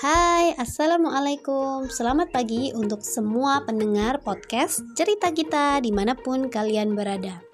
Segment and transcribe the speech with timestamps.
[0.00, 1.92] Hai, Assalamualaikum.
[1.92, 7.44] Selamat pagi untuk semua pendengar podcast Cerita Kita di mana pun kalian berada.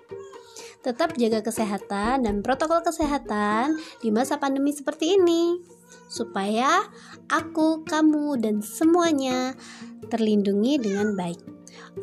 [0.78, 5.58] Tetap jaga kesehatan dan protokol kesehatan di masa pandemi seperti ini
[6.06, 6.86] Supaya
[7.26, 9.58] aku, kamu, dan semuanya
[10.06, 11.42] terlindungi dengan baik.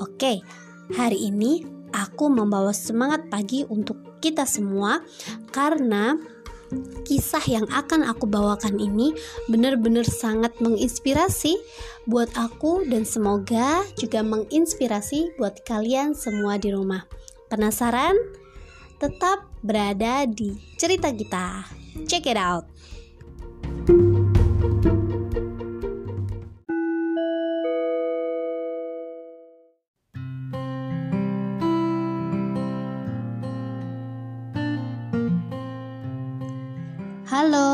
[0.03, 0.43] Oke,
[0.91, 1.63] hari ini
[1.95, 4.99] aku membawa semangat pagi untuk kita semua
[5.55, 6.32] Karena
[7.05, 9.13] kisah yang akan aku bawakan ini
[9.45, 11.53] benar-benar sangat menginspirasi
[12.09, 17.05] buat aku dan semoga juga menginspirasi buat kalian semua di rumah.
[17.47, 18.17] Penasaran?
[18.97, 21.67] Tetap berada di cerita kita.
[22.09, 22.72] Check it out.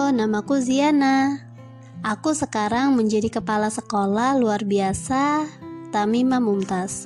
[0.09, 1.45] Namaku Ziana.
[2.01, 5.45] Aku sekarang menjadi kepala sekolah luar biasa
[5.93, 7.05] Tamima Mumtaz.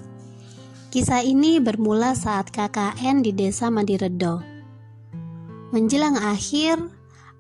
[0.88, 4.40] Kisah ini bermula saat KKN di desa Madiredo.
[5.76, 6.80] Menjelang akhir,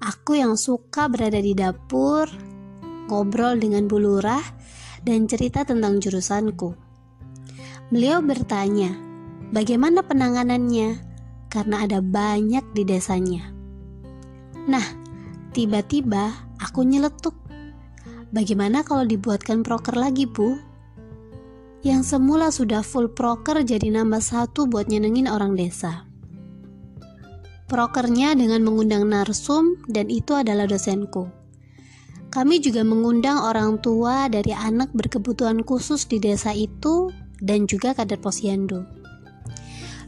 [0.01, 2.27] aku yang suka berada di dapur,
[3.07, 4.43] ngobrol dengan Bu Lurah,
[5.05, 6.75] dan cerita tentang jurusanku.
[7.93, 8.91] Beliau bertanya,
[9.53, 10.97] bagaimana penanganannya?
[11.47, 13.53] Karena ada banyak di desanya.
[14.65, 15.02] Nah,
[15.53, 17.37] Tiba-tiba aku nyeletuk.
[18.33, 20.57] Bagaimana kalau dibuatkan proker lagi, Bu?
[21.85, 26.09] Yang semula sudah full proker jadi nambah satu buat nyenengin orang desa.
[27.69, 31.29] Prokernya dengan mengundang narsum dan itu adalah dosenku.
[32.33, 38.17] Kami juga mengundang orang tua dari anak berkebutuhan khusus di desa itu dan juga kader
[38.17, 38.89] posyandu.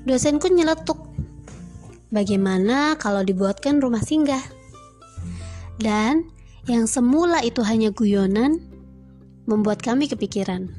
[0.09, 1.05] Dosenku nyeletuk,
[2.09, 4.54] bagaimana kalau dibuatkan rumah singgah?
[5.81, 6.31] Dan
[6.65, 8.57] yang semula itu hanya guyonan
[9.45, 10.71] membuat kami kepikiran.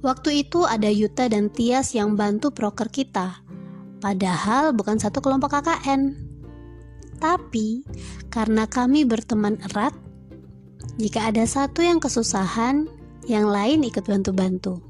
[0.00, 3.44] Waktu itu ada Yuta dan Tias yang bantu proker kita,
[4.00, 6.16] padahal bukan satu kelompok KKN.
[7.20, 7.84] Tapi
[8.32, 9.92] karena kami berteman erat,
[10.96, 12.88] jika ada satu yang kesusahan,
[13.28, 14.80] yang lain ikut bantu-bantu.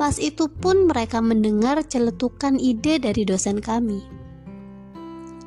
[0.00, 4.00] Pas itu pun mereka mendengar celetukan ide dari dosen kami.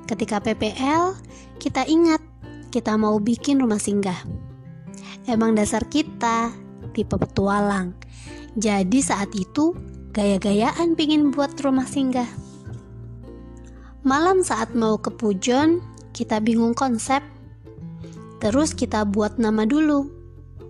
[0.05, 1.17] Ketika PPL,
[1.61, 2.21] kita ingat
[2.69, 4.19] kita mau bikin rumah singgah.
[5.25, 6.51] Emang dasar kita
[6.91, 7.95] tipe petualang.
[8.55, 9.75] Jadi saat itu
[10.15, 12.27] gaya-gayaan pingin buat rumah singgah.
[14.05, 15.81] Malam saat mau ke Pujon,
[16.13, 17.19] kita bingung konsep.
[18.39, 20.07] Terus kita buat nama dulu.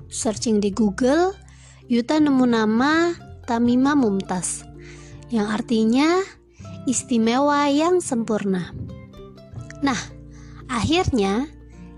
[0.08, 1.36] Searching di Google,
[1.86, 3.14] Yuta nemu nama
[3.46, 4.66] Tamima Mumtaz,
[5.30, 6.18] yang artinya
[6.90, 8.74] istimewa yang sempurna.
[9.86, 10.15] Nah,
[10.70, 11.50] Akhirnya,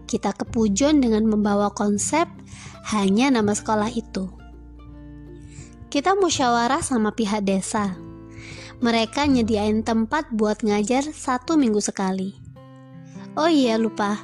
[0.07, 2.27] kita ke Pujon dengan membawa konsep
[2.91, 4.31] hanya nama sekolah itu.
[5.87, 7.95] Kita musyawarah sama pihak desa.
[8.83, 12.37] Mereka nyediain tempat buat ngajar satu minggu sekali.
[13.37, 14.21] Oh iya lupa,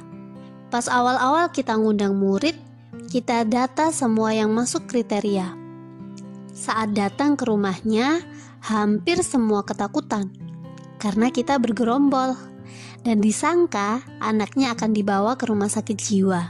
[0.70, 2.54] pas awal-awal kita ngundang murid,
[3.10, 5.54] kita data semua yang masuk kriteria.
[6.54, 8.22] Saat datang ke rumahnya,
[8.64, 10.32] hampir semua ketakutan
[10.96, 12.32] karena kita bergerombol
[13.04, 16.42] dan disangka anaknya akan dibawa ke rumah sakit jiwa.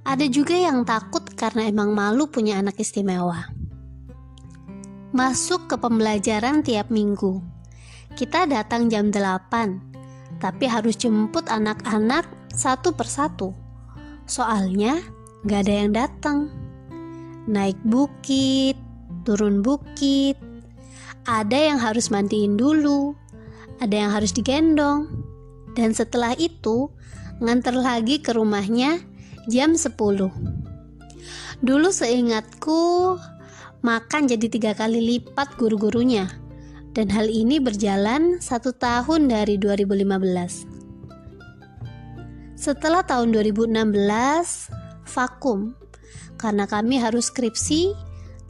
[0.00, 3.52] Ada juga yang takut karena emang malu punya anak istimewa.
[5.12, 7.42] Masuk ke pembelajaran tiap minggu.
[8.16, 13.52] Kita datang jam 8, tapi harus jemput anak-anak satu persatu.
[14.24, 14.98] Soalnya
[15.44, 16.38] gak ada yang datang.
[17.50, 18.78] Naik bukit,
[19.28, 20.38] turun bukit,
[21.28, 23.12] ada yang harus mandiin dulu,
[23.80, 25.08] ada yang harus digendong,
[25.74, 26.92] dan setelah itu
[27.40, 29.00] nganter lagi ke rumahnya
[29.48, 29.96] jam 10
[31.60, 33.16] dulu seingatku
[33.84, 36.28] makan jadi tiga kali lipat guru-gurunya.
[36.90, 40.66] Dan hal ini berjalan satu tahun dari 2015
[42.58, 43.70] setelah tahun 2016
[45.06, 45.78] vakum.
[46.34, 47.94] Karena kami harus skripsi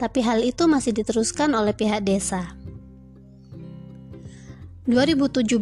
[0.01, 2.57] tapi hal itu masih diteruskan oleh pihak desa
[4.91, 5.55] 2017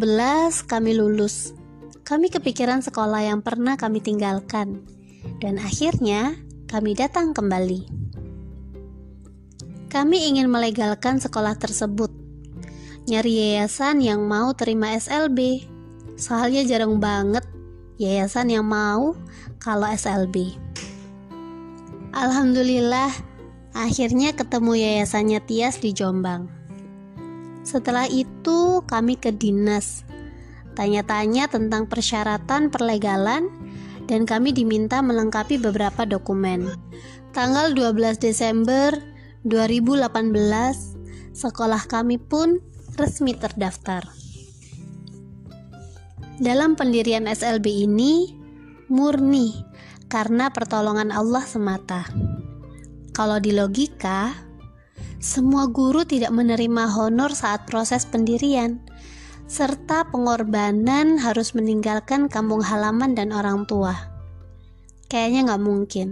[0.66, 1.54] kami lulus.
[2.02, 4.82] Kami kepikiran sekolah yang pernah kami tinggalkan.
[5.38, 6.34] Dan akhirnya
[6.66, 7.86] kami datang kembali.
[9.94, 12.10] Kami ingin melegalkan sekolah tersebut.
[13.06, 15.70] Nyari yayasan yang mau terima SLB.
[16.18, 17.46] Soalnya jarang banget
[18.02, 19.14] yayasan yang mau
[19.62, 20.58] kalau SLB.
[22.18, 23.14] Alhamdulillah,
[23.78, 26.59] akhirnya ketemu yayasannya Tias di Jombang.
[27.64, 30.08] Setelah itu, kami ke dinas,
[30.74, 33.52] tanya-tanya tentang persyaratan perlegalan,
[34.10, 36.74] dan kami diminta melengkapi beberapa dokumen.
[37.30, 38.98] Tanggal 12 Desember
[39.46, 40.34] 2018,
[41.38, 42.58] sekolah kami pun
[42.98, 44.04] resmi terdaftar.
[46.40, 48.34] Dalam pendirian SLB ini
[48.90, 49.54] murni
[50.10, 52.10] karena pertolongan Allah semata.
[53.14, 54.34] Kalau di logika,
[55.20, 58.80] semua guru tidak menerima honor saat proses pendirian,
[59.52, 64.00] serta pengorbanan harus meninggalkan kampung halaman dan orang tua.
[65.12, 66.08] Kayaknya nggak mungkin.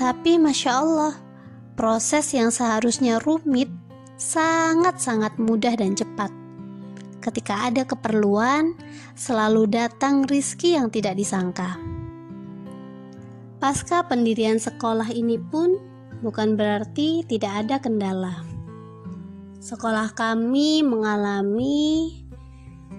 [0.00, 1.14] Tapi Masya Allah,
[1.76, 3.68] proses yang seharusnya rumit
[4.16, 6.32] sangat-sangat mudah dan cepat.
[7.20, 8.80] Ketika ada keperluan,
[9.12, 11.76] selalu datang rizki yang tidak disangka.
[13.60, 15.93] Pasca pendirian sekolah ini pun
[16.24, 18.40] bukan berarti tidak ada kendala.
[19.60, 22.16] Sekolah kami mengalami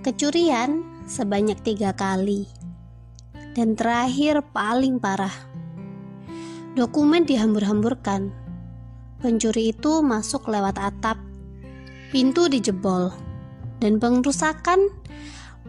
[0.06, 2.46] kecurian sebanyak tiga kali,
[3.58, 5.56] dan terakhir paling parah
[6.76, 8.36] Dokumen dihambur-hamburkan.
[9.24, 11.16] Pencuri itu masuk lewat atap.
[12.12, 13.16] Pintu dijebol.
[13.80, 14.92] Dan pengrusakan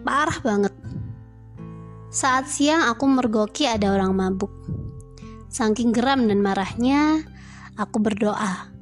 [0.03, 0.75] parah banget.
[2.11, 4.51] Saat siang aku mergoki ada orang mabuk.
[5.47, 7.23] Saking geram dan marahnya,
[7.77, 8.73] aku berdoa.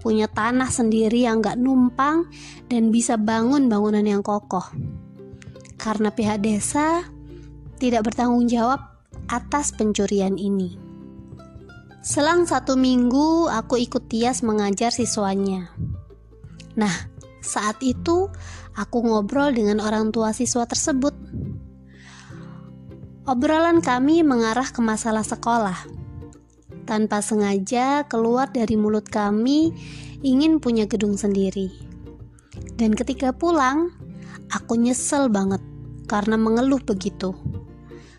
[0.00, 2.28] Punya tanah sendiri yang gak numpang
[2.66, 4.64] dan bisa bangun bangunan yang kokoh.
[5.76, 7.04] Karena pihak desa
[7.80, 8.80] tidak bertanggung jawab
[9.28, 10.76] atas pencurian ini.
[12.00, 15.68] Selang satu minggu, aku ikut Tias mengajar siswanya.
[16.72, 16.92] Nah,
[17.44, 18.32] saat itu
[18.72, 21.12] aku ngobrol dengan orang tua siswa tersebut.
[23.28, 25.99] Obrolan kami mengarah ke masalah sekolah.
[26.90, 29.70] Tanpa sengaja keluar dari mulut kami
[30.26, 31.70] ingin punya gedung sendiri.
[32.74, 33.94] Dan ketika pulang,
[34.50, 35.62] aku nyesel banget
[36.10, 37.30] karena mengeluh begitu.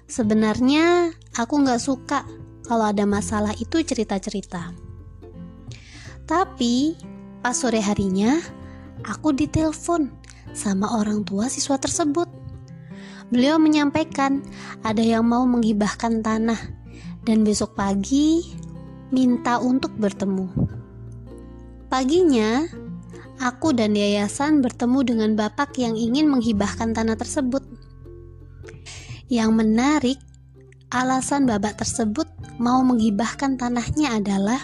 [0.08, 2.24] Sebenarnya aku gak suka
[2.64, 4.72] kalau ada masalah itu cerita-cerita.
[6.24, 6.96] Tapi
[7.44, 8.40] pas sore harinya
[9.04, 10.08] aku ditelepon
[10.56, 12.32] sama orang tua siswa tersebut.
[13.36, 14.40] Beliau menyampaikan
[14.80, 16.60] ada yang mau menghibahkan tanah
[17.28, 18.61] dan besok pagi
[19.12, 20.48] minta untuk bertemu.
[21.92, 22.64] Paginya,
[23.44, 27.68] aku dan yayasan bertemu dengan bapak yang ingin menghibahkan tanah tersebut.
[29.28, 30.20] Yang menarik,
[30.88, 34.64] alasan bapak tersebut mau menghibahkan tanahnya adalah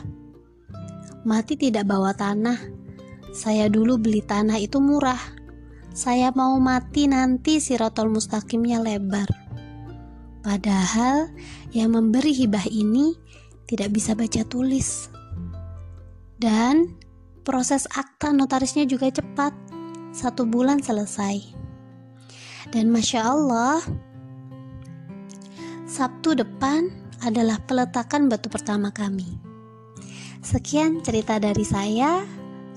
[1.28, 2.56] mati tidak bawa tanah.
[3.36, 5.20] Saya dulu beli tanah itu murah.
[5.92, 9.28] Saya mau mati nanti si rotol mustaqimnya lebar.
[10.48, 11.28] Padahal
[11.76, 13.20] yang memberi hibah ini
[13.68, 15.12] tidak bisa baca tulis.
[16.40, 16.98] Dan
[17.44, 19.54] proses akta notarisnya juga cepat.
[20.16, 21.44] Satu bulan selesai.
[22.74, 23.80] Dan Masya Allah,
[25.86, 26.90] Sabtu depan
[27.22, 29.40] adalah peletakan batu pertama kami.
[30.42, 32.24] Sekian cerita dari saya.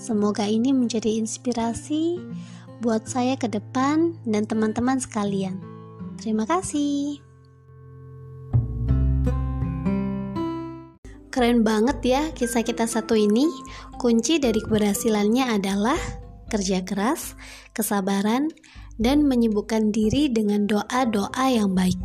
[0.00, 2.16] Semoga ini menjadi inspirasi
[2.80, 5.60] buat saya ke depan dan teman-teman sekalian.
[6.16, 7.29] Terima kasih.
[11.40, 13.48] Keren banget ya kisah kita satu ini.
[13.96, 15.96] Kunci dari keberhasilannya adalah
[16.52, 17.32] kerja keras,
[17.72, 18.52] kesabaran,
[19.00, 21.96] dan menyibukkan diri dengan doa-doa yang baik.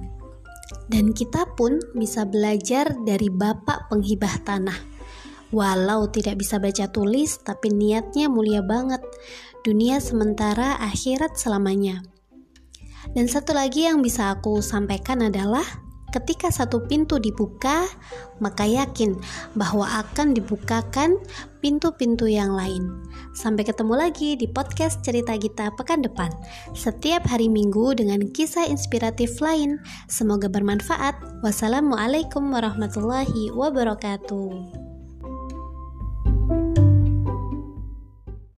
[0.87, 4.79] Dan kita pun bisa belajar dari bapak penghibah tanah.
[5.51, 9.03] Walau tidak bisa baca tulis, tapi niatnya mulia banget.
[9.67, 12.07] Dunia sementara, akhirat selamanya.
[13.11, 15.83] Dan satu lagi yang bisa aku sampaikan adalah
[16.15, 17.83] ketika satu pintu dibuka,
[18.39, 19.19] maka yakin
[19.59, 21.19] bahwa akan dibukakan
[21.59, 23.03] pintu-pintu yang lain.
[23.35, 26.31] Sampai ketemu lagi di podcast cerita kita pekan depan.
[26.71, 29.83] Setiap hari Minggu dengan kisah inspiratif lain.
[30.07, 31.43] Semoga bermanfaat.
[31.43, 34.84] Wassalamualaikum warahmatullahi wabarakatuh.